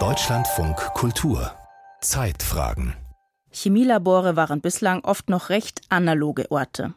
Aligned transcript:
Deutschlandfunk 0.00 0.76
Kultur 0.94 1.52
Zeitfragen 2.00 2.96
Chemielabore 3.52 4.34
waren 4.34 4.60
bislang 4.60 5.04
oft 5.04 5.30
noch 5.30 5.48
recht 5.48 5.80
analoge 5.90 6.50
Orte. 6.50 6.94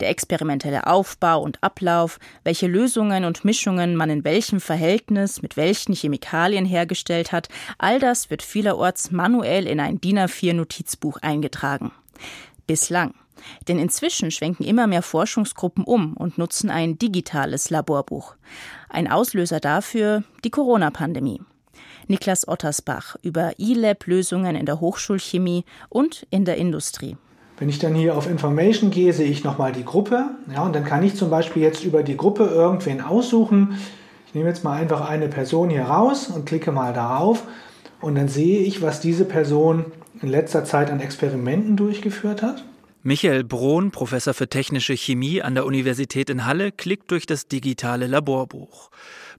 Der 0.00 0.08
experimentelle 0.08 0.86
Aufbau 0.86 1.42
und 1.42 1.62
Ablauf, 1.62 2.18
welche 2.42 2.68
Lösungen 2.68 3.26
und 3.26 3.44
Mischungen 3.44 3.96
man 3.96 4.08
in 4.08 4.24
welchem 4.24 4.62
Verhältnis 4.62 5.42
mit 5.42 5.58
welchen 5.58 5.94
Chemikalien 5.94 6.64
hergestellt 6.64 7.32
hat, 7.32 7.50
all 7.76 7.98
das 7.98 8.30
wird 8.30 8.40
vielerorts 8.40 9.10
manuell 9.10 9.66
in 9.66 9.78
ein 9.78 10.00
DIN 10.00 10.20
A4 10.20 10.54
Notizbuch 10.54 11.18
eingetragen. 11.18 11.92
Bislang. 12.66 13.12
Denn 13.68 13.78
inzwischen 13.78 14.30
schwenken 14.30 14.64
immer 14.64 14.86
mehr 14.86 15.02
Forschungsgruppen 15.02 15.84
um 15.84 16.14
und 16.14 16.38
nutzen 16.38 16.70
ein 16.70 16.98
digitales 16.98 17.70
Laborbuch. 17.70 18.34
Ein 18.88 19.10
Auslöser 19.10 19.60
dafür 19.60 20.24
die 20.44 20.50
Corona-Pandemie. 20.50 21.40
Niklas 22.08 22.48
Ottersbach 22.48 23.16
über 23.22 23.52
E-Lab-Lösungen 23.58 24.56
in 24.56 24.66
der 24.66 24.80
Hochschulchemie 24.80 25.64
und 25.88 26.26
in 26.30 26.44
der 26.44 26.56
Industrie. 26.56 27.16
Wenn 27.58 27.68
ich 27.68 27.78
dann 27.78 27.94
hier 27.94 28.16
auf 28.16 28.28
Information 28.28 28.90
gehe, 28.90 29.12
sehe 29.12 29.30
ich 29.30 29.44
nochmal 29.44 29.72
die 29.72 29.84
Gruppe. 29.84 30.30
Ja, 30.52 30.62
und 30.62 30.74
dann 30.74 30.84
kann 30.84 31.02
ich 31.02 31.14
zum 31.14 31.30
Beispiel 31.30 31.62
jetzt 31.62 31.84
über 31.84 32.02
die 32.02 32.16
Gruppe 32.16 32.46
irgendwen 32.46 33.02
aussuchen. 33.02 33.78
Ich 34.26 34.34
nehme 34.34 34.48
jetzt 34.48 34.64
mal 34.64 34.80
einfach 34.80 35.08
eine 35.08 35.28
Person 35.28 35.70
hier 35.70 35.82
raus 35.82 36.28
und 36.28 36.46
klicke 36.46 36.72
mal 36.72 36.94
darauf. 36.94 37.44
Und 38.00 38.14
dann 38.14 38.28
sehe 38.28 38.60
ich, 38.60 38.80
was 38.80 39.00
diese 39.00 39.26
Person 39.26 39.84
in 40.22 40.28
letzter 40.28 40.64
Zeit 40.64 40.90
an 40.90 41.00
Experimenten 41.00 41.76
durchgeführt 41.76 42.42
hat. 42.42 42.64
Michael 43.02 43.44
Brohn, 43.44 43.92
Professor 43.92 44.34
für 44.34 44.50
technische 44.50 44.94
Chemie 44.94 45.40
an 45.40 45.54
der 45.54 45.64
Universität 45.64 46.28
in 46.28 46.44
Halle, 46.44 46.70
klickt 46.70 47.10
durch 47.10 47.24
das 47.24 47.48
digitale 47.48 48.06
Laborbuch. 48.06 48.90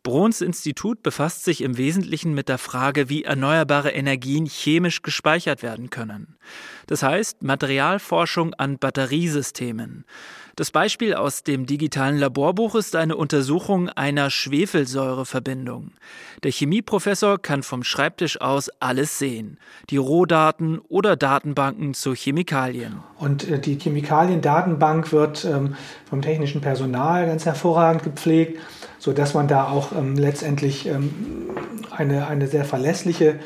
Brohns 0.04 0.42
Institut 0.42 1.04
befasst 1.04 1.44
sich 1.44 1.62
im 1.62 1.78
Wesentlichen 1.78 2.34
mit 2.34 2.50
der 2.50 2.58
Frage, 2.58 3.08
wie 3.08 3.24
erneuerbare 3.24 3.92
Energien 3.92 4.48
chemisch 4.48 5.04
gespeichert 5.04 5.62
werden 5.62 5.92
können. 5.92 6.36
Das 6.88 7.04
heißt 7.04 7.44
Materialforschung 7.44 8.56
an 8.56 8.80
Batteriesystemen. 8.80 10.06
Das 10.56 10.72
Beispiel 10.72 11.14
aus 11.14 11.44
dem 11.44 11.66
digitalen 11.66 12.18
Laborbuch 12.18 12.76
ist 12.76 12.96
eine 12.96 13.16
Untersuchung 13.16 13.90
einer 13.90 14.30
Schwefelsäureverbindung. 14.30 15.92
Der 16.44 16.52
Chemieprofessor 16.52 17.40
kann 17.40 17.64
vom 17.64 17.84
Schreibtisch 17.84 18.42
aus 18.42 18.70
alles 18.80 19.18
sehen. 19.18 19.60
Die 19.90 19.98
Rohdaten 19.98 20.80
oder 20.90 21.16
Datenbanken 21.16 21.94
zu 21.94 22.14
Chemikalien. 22.14 23.02
Und 23.18 23.50
äh, 23.50 23.60
die 23.60 23.78
Chemikaliendatenbank 23.78 25.12
wird 25.14 25.46
ähm, 25.46 25.76
vom 26.10 26.22
technischen 26.22 26.60
Personal 26.60 27.28
ganz 27.28 27.46
hervorragend 27.46 28.04
gepflegt 28.04 28.60
sodass 29.02 29.34
man 29.34 29.48
da 29.48 29.68
auch 29.68 29.94
ähm, 29.94 30.16
letztendlich 30.16 30.86
ähm, 30.86 31.50
eine, 31.90 32.28
eine 32.28 32.48
sehr 32.48 32.66
verlässliche 32.66 33.40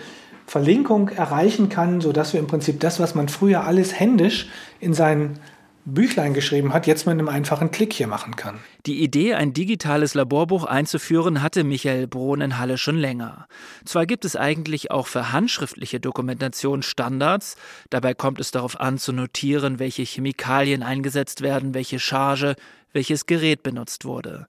Verlinkung 0.45 1.08
erreichen 1.09 1.70
kann, 1.70 2.02
sodass 2.02 2.34
wir 2.34 2.42
im 2.42 2.48
Prinzip 2.48 2.81
das, 2.81 3.00
was 3.00 3.16
man 3.16 3.30
früher 3.30 3.64
alles 3.64 3.98
händisch 3.98 4.50
in 4.81 4.94
seinen 4.94 5.39
Büchlein 5.86 6.33
geschrieben 6.33 6.73
hat, 6.73 6.88
jetzt 6.88 7.06
mit 7.06 7.14
einem 7.14 7.30
einfachen 7.30 7.72
Klick 7.72 7.94
hier 7.94 8.08
machen 8.08 8.36
kann. 8.36 8.59
Die 8.86 9.02
Idee, 9.02 9.36
ein 9.36 9.53
digitales 9.53 10.14
Laborbuch 10.14 10.66
einzuführen, 10.66 11.42
hatte 11.42 11.64
Michael 11.64 12.08
Brohn 12.08 12.42
in 12.42 12.58
Halle 12.58 12.78
schon 12.78 12.98
länger. 12.98 13.48
Zwar 13.86 14.06
gibt 14.06 14.26
es 14.26 14.36
eigentlich 14.36 14.92
auch 14.92 15.08
für 15.08 15.31
handschriftliche 15.31 16.02
Dokumentation 16.02 16.81
Standards, 16.81 17.56
dabei 17.92 18.14
kommt 18.14 18.42
es 18.42 18.52
darauf 18.52 18.78
an 18.78 18.98
zu 18.98 19.14
notieren, 19.14 19.80
welche 19.80 20.03
Chemikalien 20.03 20.83
eingesetzt 20.83 21.42
werden, 21.42 21.73
welche 21.73 22.00
Charge, 22.00 22.56
welches 22.92 23.26
Gerät 23.26 23.64
benutzt 23.64 24.03
wurde. 24.03 24.48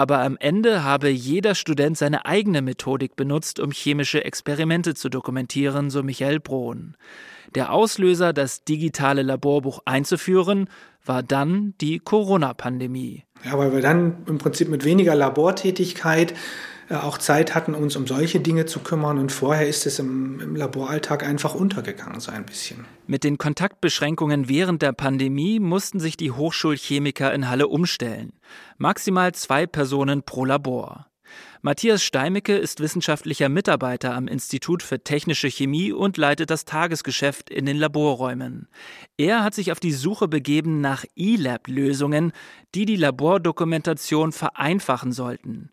Aber 0.00 0.20
am 0.20 0.38
Ende 0.40 0.82
habe 0.82 1.10
jeder 1.10 1.54
Student 1.54 1.98
seine 1.98 2.24
eigene 2.24 2.62
Methodik 2.62 3.16
benutzt, 3.16 3.60
um 3.60 3.70
chemische 3.70 4.24
Experimente 4.24 4.94
zu 4.94 5.10
dokumentieren, 5.10 5.90
so 5.90 6.02
Michael 6.02 6.40
Brohn. 6.40 6.96
Der 7.54 7.70
Auslöser, 7.70 8.32
das 8.32 8.64
digitale 8.64 9.20
Laborbuch 9.20 9.80
einzuführen, 9.84 10.70
war 11.04 11.22
dann 11.22 11.74
die 11.82 11.98
Corona-Pandemie. 11.98 13.24
Ja, 13.44 13.58
weil 13.58 13.74
wir 13.74 13.82
dann 13.82 14.24
im 14.26 14.38
Prinzip 14.38 14.70
mit 14.70 14.86
weniger 14.86 15.14
Labortätigkeit 15.14 16.32
auch 16.90 17.18
Zeit 17.18 17.54
hatten, 17.54 17.74
uns 17.74 17.96
um 17.96 18.06
solche 18.06 18.40
Dinge 18.40 18.66
zu 18.66 18.80
kümmern. 18.80 19.18
Und 19.18 19.30
vorher 19.30 19.68
ist 19.68 19.86
es 19.86 19.98
im, 19.98 20.40
im, 20.40 20.56
Laboralltag 20.56 21.24
einfach 21.24 21.54
untergegangen, 21.54 22.20
so 22.20 22.32
ein 22.32 22.44
bisschen. 22.44 22.84
Mit 23.06 23.24
den 23.24 23.38
Kontaktbeschränkungen 23.38 24.48
während 24.48 24.82
der 24.82 24.92
Pandemie 24.92 25.60
mussten 25.60 26.00
sich 26.00 26.16
die 26.16 26.32
Hochschulchemiker 26.32 27.32
in 27.32 27.48
Halle 27.48 27.68
umstellen. 27.68 28.32
Maximal 28.76 29.32
zwei 29.32 29.66
Personen 29.66 30.22
pro 30.22 30.44
Labor. 30.44 31.06
Matthias 31.62 32.02
Steimecke 32.02 32.56
ist 32.56 32.80
wissenschaftlicher 32.80 33.48
Mitarbeiter 33.48 34.14
am 34.14 34.26
Institut 34.26 34.82
für 34.82 35.04
Technische 35.04 35.48
Chemie 35.48 35.92
und 35.92 36.16
leitet 36.16 36.50
das 36.50 36.64
Tagesgeschäft 36.64 37.50
in 37.50 37.66
den 37.66 37.76
Laborräumen. 37.76 38.66
Er 39.18 39.44
hat 39.44 39.54
sich 39.54 39.70
auf 39.70 39.78
die 39.78 39.92
Suche 39.92 40.26
begeben 40.26 40.80
nach 40.80 41.04
E-Lab-Lösungen, 41.16 42.32
die 42.74 42.86
die 42.86 42.96
Labordokumentation 42.96 44.32
vereinfachen 44.32 45.12
sollten 45.12 45.70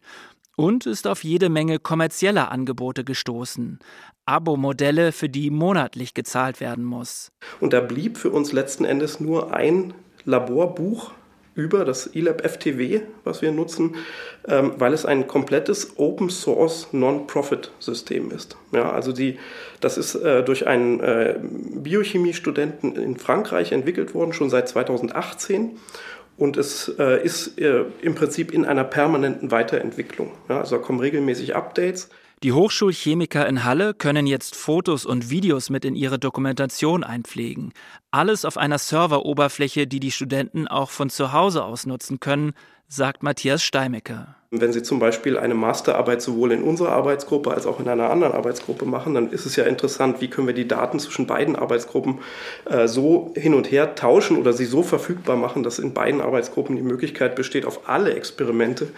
und 0.57 0.85
ist 0.85 1.07
auf 1.07 1.23
jede 1.23 1.47
Menge 1.47 1.79
kommerzieller 1.79 2.51
Angebote 2.51 3.05
gestoßen. 3.05 3.79
Abo-Modelle, 4.25 5.13
für 5.13 5.29
die 5.29 5.49
monatlich 5.49 6.13
gezahlt 6.13 6.59
werden 6.59 6.83
muss. 6.83 7.31
Und 7.61 7.71
da 7.71 7.79
blieb 7.79 8.17
für 8.17 8.31
uns 8.31 8.51
letzten 8.51 8.83
Endes 8.83 9.21
nur 9.21 9.53
ein 9.53 9.93
Laborbuch 10.25 11.11
über 11.57 11.85
das 11.85 12.07
eLab 12.13 12.47
FTW, 12.47 13.01
was 13.23 13.41
wir 13.41 13.51
nutzen, 13.51 13.95
ähm, 14.47 14.73
weil 14.77 14.93
es 14.93 15.05
ein 15.05 15.27
komplettes 15.27 15.97
Open 15.97 16.29
Source 16.29 16.89
Non-Profit-System 16.91 18.29
ist. 18.31 18.57
Ja, 18.71 18.91
also 18.91 19.11
die, 19.11 19.39
das 19.79 19.97
ist 19.97 20.13
äh, 20.15 20.43
durch 20.43 20.67
einen 20.67 20.99
äh, 20.99 21.39
Biochemiestudenten 21.41 22.95
in 22.95 23.17
Frankreich 23.17 23.71
entwickelt 23.71 24.13
worden, 24.13 24.33
schon 24.33 24.51
seit 24.51 24.69
2018 24.69 25.79
und 26.37 26.55
es 26.55 26.93
äh, 26.99 27.23
ist 27.23 27.59
äh, 27.59 27.83
im 28.01 28.15
Prinzip 28.15 28.53
in 28.53 28.65
einer 28.65 28.83
permanenten 28.83 29.51
Weiterentwicklung. 29.51 30.31
Ja, 30.49 30.59
also 30.59 30.79
kommen 30.79 30.99
regelmäßig 30.99 31.55
Updates. 31.55 32.09
Die 32.43 32.53
Hochschulchemiker 32.53 33.47
in 33.47 33.63
Halle 33.63 33.95
können 33.95 34.27
jetzt 34.27 34.55
Fotos 34.55 35.07
und 35.07 35.31
Videos 35.31 35.71
mit 35.71 35.83
in 35.83 35.95
ihre 35.95 36.19
Dokumentation 36.19 37.03
einpflegen. 37.03 37.73
Alles 38.11 38.45
auf 38.45 38.57
einer 38.57 38.77
Serveroberfläche, 38.77 39.87
die 39.87 39.99
die 39.99 40.11
Studenten 40.11 40.67
auch 40.67 40.91
von 40.91 41.09
zu 41.09 41.33
Hause 41.33 41.63
aus 41.63 41.87
nutzen 41.87 42.19
können, 42.19 42.53
sagt 42.87 43.23
Matthias 43.23 43.63
Steimecker. 43.63 44.35
Wenn 44.51 44.71
Sie 44.71 44.83
zum 44.83 44.99
Beispiel 44.99 45.37
eine 45.37 45.55
Masterarbeit 45.55 46.21
sowohl 46.21 46.51
in 46.51 46.61
unserer 46.61 46.91
Arbeitsgruppe 46.91 47.51
als 47.51 47.65
auch 47.65 47.79
in 47.79 47.89
einer 47.89 48.11
anderen 48.11 48.33
Arbeitsgruppe 48.33 48.85
machen, 48.85 49.15
dann 49.15 49.31
ist 49.31 49.47
es 49.47 49.55
ja 49.55 49.65
interessant, 49.65 50.21
wie 50.21 50.29
können 50.29 50.47
wir 50.47 50.53
die 50.53 50.67
Daten 50.67 50.99
zwischen 50.99 51.25
beiden 51.25 51.55
Arbeitsgruppen 51.55 52.19
äh, 52.69 52.87
so 52.87 53.33
hin 53.35 53.55
und 53.55 53.71
her 53.71 53.95
tauschen 53.95 54.37
oder 54.37 54.53
sie 54.53 54.65
so 54.65 54.83
verfügbar 54.83 55.35
machen, 55.37 55.63
dass 55.63 55.79
in 55.79 55.93
beiden 55.93 56.21
Arbeitsgruppen 56.21 56.75
die 56.75 56.83
Möglichkeit 56.83 57.35
besteht, 57.35 57.65
auf 57.65 57.89
alle 57.89 58.13
Experimente 58.13 58.89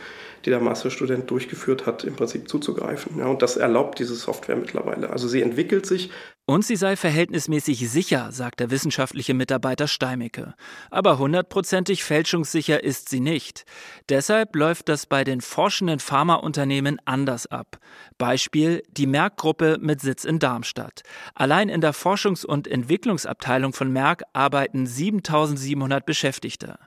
die 0.45 0.49
der 0.49 0.59
Masterstudent 0.59 1.29
durchgeführt 1.29 1.85
hat, 1.85 2.03
im 2.03 2.15
Prinzip 2.15 2.49
zuzugreifen. 2.49 3.17
Ja, 3.17 3.27
und 3.27 3.41
das 3.41 3.57
erlaubt 3.57 3.99
diese 3.99 4.15
Software 4.15 4.55
mittlerweile. 4.55 5.09
Also 5.09 5.27
sie 5.27 5.41
entwickelt 5.41 5.85
sich. 5.85 6.09
Und 6.49 6.65
sie 6.65 6.77
sei 6.77 6.95
verhältnismäßig 6.95 7.87
sicher, 7.91 8.31
sagt 8.31 8.59
der 8.59 8.71
wissenschaftliche 8.71 9.35
Mitarbeiter 9.35 9.87
Steimecke. 9.87 10.55
Aber 10.89 11.19
hundertprozentig 11.19 12.03
fälschungssicher 12.03 12.83
ist 12.83 13.07
sie 13.09 13.19
nicht. 13.19 13.65
Deshalb 14.09 14.55
läuft 14.55 14.89
das 14.89 15.05
bei 15.05 15.23
den 15.23 15.41
forschenden 15.41 15.99
Pharmaunternehmen 15.99 16.99
anders 17.05 17.45
ab. 17.45 17.77
Beispiel 18.17 18.81
die 18.89 19.05
Merck-Gruppe 19.05 19.77
mit 19.79 20.01
Sitz 20.01 20.25
in 20.25 20.39
Darmstadt. 20.39 21.03
Allein 21.35 21.69
in 21.69 21.81
der 21.81 21.93
Forschungs- 21.93 22.47
und 22.47 22.67
Entwicklungsabteilung 22.67 23.73
von 23.73 23.93
Merck 23.93 24.23
arbeiten 24.33 24.87
7700 24.87 26.03
Beschäftigte. 26.03 26.79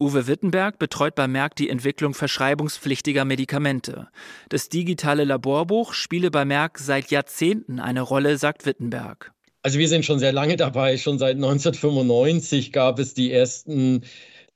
Uwe 0.00 0.26
Wittenberg 0.26 0.78
betreut 0.78 1.14
bei 1.14 1.28
Merck 1.28 1.54
die 1.54 1.70
Entwicklung 1.70 2.14
verschreibungspflichtiger 2.14 3.24
Medikamente. 3.24 4.08
Das 4.48 4.68
digitale 4.68 5.24
Laborbuch 5.24 5.94
spiele 5.94 6.30
bei 6.30 6.44
Merck 6.44 6.78
seit 6.78 7.10
Jahrzehnten 7.10 7.78
eine 7.78 8.00
Rolle, 8.00 8.36
sagt 8.36 8.66
Wittenberg. 8.66 9.32
Also 9.62 9.78
wir 9.78 9.88
sind 9.88 10.04
schon 10.04 10.18
sehr 10.18 10.32
lange 10.32 10.56
dabei. 10.56 10.96
Schon 10.96 11.18
seit 11.18 11.36
1995 11.36 12.72
gab 12.72 12.98
es 12.98 13.14
die 13.14 13.32
ersten 13.32 14.02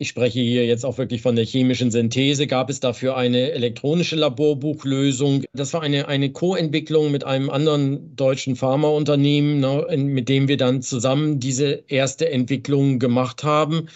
ich 0.01 0.09
spreche 0.11 0.39
hier 0.39 0.65
jetzt 0.65 0.85
auch 0.85 0.97
wirklich 0.97 1.23
von 1.23 1.35
der 1.35 1.45
chemischen 1.45 1.91
Synthese. 1.91 2.47
Gab 2.47 2.71
es 2.71 2.79
dafür 2.79 3.17
eine 3.17 3.51
elektronische 3.51 4.15
Laborbuchlösung? 4.15 5.43
Das 5.53 5.73
war 5.75 5.83
eine, 5.83 6.07
eine 6.07 6.31
Co-Entwicklung 6.31 7.11
mit 7.11 7.25
einem 7.25 7.51
anderen 7.51 8.15
deutschen 8.15 8.55
Pharmaunternehmen, 8.55 9.59
ne, 9.59 9.87
mit 9.97 10.29
dem 10.29 10.47
wir 10.47 10.57
dann 10.57 10.83
zusammen 10.83 11.41
diese 11.41 11.83
erste 11.89 12.31
Entwicklung 12.31 13.01
gemacht 13.01 13.43
haben. 13.43 13.89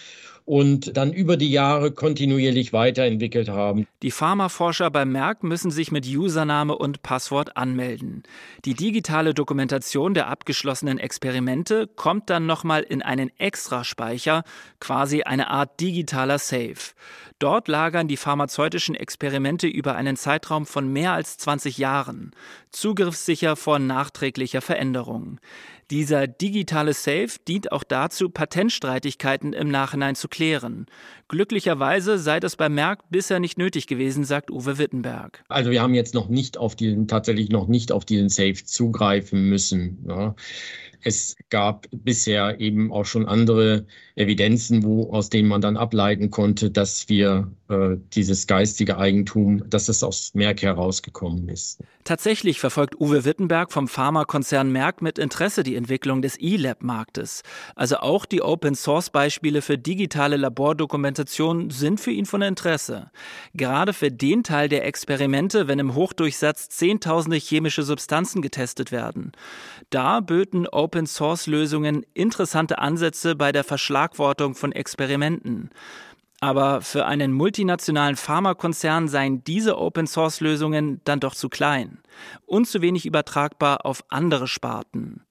Und 0.44 0.96
dann 0.96 1.12
über 1.12 1.36
die 1.36 1.50
Jahre 1.50 1.92
kontinuierlich 1.92 2.72
weiterentwickelt 2.72 3.48
haben. 3.48 3.86
Die 4.02 4.10
Pharmaforscher 4.10 4.90
bei 4.90 5.04
Merck 5.04 5.42
müssen 5.42 5.70
sich 5.70 5.92
mit 5.92 6.06
Username 6.06 6.76
und 6.76 7.02
Passwort 7.02 7.56
anmelden. 7.56 8.22
Die 8.64 8.74
digitale 8.74 9.34
Dokumentation 9.34 10.14
der 10.14 10.28
abgeschlossenen 10.28 10.98
Experimente 10.98 11.86
kommt 11.86 12.30
dann 12.30 12.46
nochmal 12.46 12.82
in 12.82 13.02
einen 13.02 13.30
Extraspeicher, 13.38 14.42
quasi 14.80 15.22
eine 15.22 15.48
Art 15.48 15.80
digitaler 15.80 16.38
Safe. 16.38 16.94
Dort 17.38 17.66
lagern 17.66 18.06
die 18.06 18.16
pharmazeutischen 18.16 18.94
Experimente 18.94 19.66
über 19.66 19.96
einen 19.96 20.16
Zeitraum 20.16 20.64
von 20.64 20.92
mehr 20.92 21.12
als 21.12 21.38
20 21.38 21.76
Jahren, 21.76 22.30
zugriffssicher 22.70 23.56
vor 23.56 23.80
nachträglicher 23.80 24.60
Veränderung. 24.60 25.40
Dieser 25.90 26.26
digitale 26.26 26.94
Safe 26.94 27.30
dient 27.46 27.72
auch 27.72 27.84
dazu, 27.84 28.30
Patentstreitigkeiten 28.30 29.52
im 29.52 29.68
Nachhinein 29.68 30.14
zu 30.14 30.28
klären. 30.28 30.86
Glücklicherweise 31.28 32.18
sei 32.18 32.40
das 32.40 32.56
bei 32.56 32.68
Merck 32.68 33.10
bisher 33.10 33.40
nicht 33.40 33.58
nötig 33.58 33.86
gewesen, 33.86 34.24
sagt 34.24 34.50
Uwe 34.50 34.78
Wittenberg. 34.78 35.44
Also 35.48 35.70
wir 35.70 35.82
haben 35.82 35.94
jetzt 35.94 36.14
noch 36.14 36.28
nicht 36.28 36.56
auf 36.56 36.76
diesen, 36.76 37.08
tatsächlich 37.08 37.50
noch 37.50 37.66
nicht 37.66 37.92
auf 37.92 38.04
diesen 38.04 38.28
Safe 38.28 38.64
zugreifen 38.64 39.48
müssen. 39.48 40.04
Ja. 40.08 40.34
Es 41.02 41.36
gab 41.50 41.86
bisher 41.90 42.60
eben 42.60 42.92
auch 42.92 43.04
schon 43.04 43.26
andere 43.26 43.86
Evidenzen, 44.14 44.82
wo, 44.82 45.10
aus 45.10 45.30
denen 45.30 45.48
man 45.48 45.60
dann 45.60 45.76
ableiten 45.76 46.30
konnte, 46.30 46.70
dass 46.70 47.08
wir 47.08 47.50
äh, 47.68 47.96
dieses 48.12 48.46
geistige 48.46 48.98
Eigentum, 48.98 49.68
dass 49.70 49.88
es 49.88 50.02
aus 50.02 50.34
Merck 50.34 50.62
herausgekommen 50.62 51.48
ist. 51.48 51.80
Tatsächlich 52.04 52.60
verfolgt 52.60 53.00
Uwe 53.00 53.24
Wittenberg 53.24 53.72
vom 53.72 53.88
Pharmakonzern 53.88 54.70
Merck 54.70 55.00
mit 55.00 55.18
Interesse 55.18 55.62
die 55.62 55.76
Entwicklung 55.76 56.20
des 56.20 56.38
E-Lab-Marktes. 56.38 57.42
Also 57.74 57.98
auch 57.98 58.26
die 58.26 58.42
Open-Source-Beispiele 58.42 59.62
für 59.62 59.78
digitale 59.78 60.36
Labordokumentation 60.36 61.70
sind 61.70 62.00
für 62.00 62.10
ihn 62.10 62.26
von 62.26 62.42
Interesse. 62.42 63.10
Gerade 63.54 63.92
für 63.92 64.10
den 64.10 64.42
Teil 64.42 64.68
der 64.68 64.84
Experimente, 64.84 65.68
wenn 65.68 65.78
im 65.78 65.94
Hochdurchsatz 65.94 66.68
zehntausende 66.68 67.36
chemische 67.36 67.84
Substanzen 67.84 68.42
getestet 68.42 68.92
werden. 68.92 69.32
Da 69.90 70.20
böten 70.20 70.66
Open-Source-Lösungen 70.92 72.04
interessante 72.12 72.78
Ansätze 72.78 73.34
bei 73.34 73.50
der 73.50 73.64
Verschlagwortung 73.64 74.54
von 74.54 74.72
Experimenten. 74.72 75.70
Aber 76.40 76.82
für 76.82 77.06
einen 77.06 77.32
multinationalen 77.32 78.16
Pharmakonzern 78.16 79.08
seien 79.08 79.42
diese 79.42 79.78
Open-Source-Lösungen 79.78 81.00
dann 81.04 81.18
doch 81.18 81.34
zu 81.34 81.48
klein 81.48 82.02
und 82.44 82.66
zu 82.66 82.82
wenig 82.82 83.06
übertragbar 83.06 83.86
auf 83.86 84.04
andere 84.10 84.46
Sparten. 84.46 85.22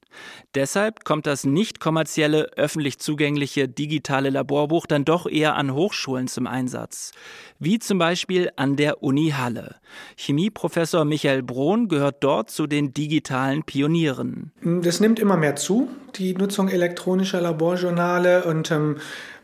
Deshalb 0.55 1.03
kommt 1.03 1.27
das 1.27 1.45
nicht 1.45 1.79
kommerzielle, 1.79 2.51
öffentlich 2.57 2.99
zugängliche 2.99 3.67
digitale 3.67 4.29
Laborbuch 4.29 4.85
dann 4.85 5.05
doch 5.05 5.25
eher 5.25 5.55
an 5.55 5.73
Hochschulen 5.73 6.27
zum 6.27 6.47
Einsatz, 6.47 7.11
wie 7.59 7.79
zum 7.79 7.97
Beispiel 7.97 8.51
an 8.55 8.75
der 8.75 9.03
Uni 9.03 9.33
Halle. 9.37 9.75
Chemieprofessor 10.17 11.05
Michael 11.05 11.43
Brohn 11.43 11.87
gehört 11.87 12.23
dort 12.23 12.49
zu 12.49 12.67
den 12.67 12.93
digitalen 12.93 13.63
Pionieren. 13.63 14.51
Das 14.61 14.99
nimmt 14.99 15.19
immer 15.19 15.37
mehr 15.37 15.55
zu, 15.55 15.89
die 16.15 16.33
Nutzung 16.33 16.69
elektronischer 16.69 17.41
Laborjournale 17.41 18.43
und 18.43 18.71
ähm, 18.71 18.97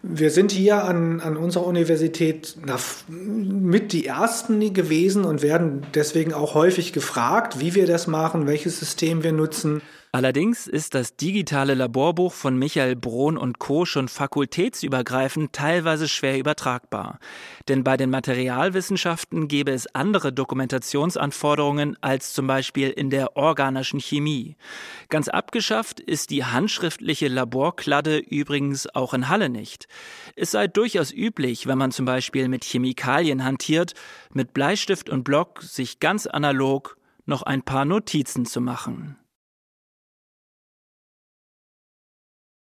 wir 0.09 0.31
sind 0.31 0.51
hier 0.51 0.83
an, 0.83 1.19
an 1.19 1.38
unserer 1.38 1.65
Universität 1.65 2.57
mit 3.07 3.94
die 3.94 4.06
Ersten 4.06 4.74
gewesen 4.74 5.25
und 5.25 5.42
werden 5.42 5.86
deswegen 5.94 6.33
auch 6.33 6.54
häufig 6.54 6.94
gefragt, 6.94 7.59
wie 7.59 7.75
wir 7.75 7.88
das 7.88 8.07
machen, 8.07 8.48
welches 8.48 8.80
System 8.80 9.24
wir 9.24 9.33
nutzen. 9.33 9.81
Allerdings 10.13 10.68
ist 10.68 10.95
das 10.95 11.18
digitale 11.18 11.74
Laborbuch 11.74 12.31
von 12.31 12.57
Michael 12.57 12.95
Brohn 12.95 13.38
und 13.38 13.59
Co. 13.59 13.86
schon 13.86 14.07
fakultätsübergreifend 14.07 15.51
teilweise 15.51 16.07
schwer 16.07 16.39
übertragbar. 16.39 17.19
Denn 17.68 17.83
bei 17.83 17.98
den 17.98 18.09
Materialwissenschaften 18.09 19.50
gäbe 19.50 19.71
es 19.71 19.94
andere 19.94 20.31
Dokumentationsanforderungen 20.31 21.98
als 22.01 22.33
zum 22.33 22.48
Beispiel 22.48 22.89
in 22.89 23.09
der 23.09 23.36
organischen 23.36 24.00
Chemie. 24.00 24.56
Ganz 25.09 25.27
abgeschafft 25.27 26.00
ist 26.00 26.30
die 26.30 26.45
handschriftliche 26.45 27.27
Laborkladde 27.27 28.18
übrigens 28.18 28.88
auch 28.95 29.13
in 29.13 29.27
Halle 29.27 29.50
nicht. 29.50 29.88
Es 30.35 30.51
sei 30.51 30.67
durchaus 30.67 31.11
üblich, 31.11 31.67
wenn 31.67 31.77
man 31.77 31.91
zum 31.91 32.05
Beispiel 32.05 32.47
mit 32.47 32.63
Chemikalien 32.63 33.44
hantiert, 33.44 33.94
mit 34.31 34.53
Bleistift 34.53 35.09
und 35.09 35.23
Block 35.23 35.61
sich 35.63 35.99
ganz 35.99 36.27
analog 36.27 36.97
noch 37.25 37.44
ein 37.44 37.63
paar 37.63 37.85
Notizen 37.85 38.45
zu 38.45 38.61
machen. 38.61 39.17